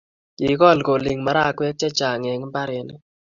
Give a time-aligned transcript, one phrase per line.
[0.37, 3.01] Kikol kolik marakwek che chang' eng' mbarenik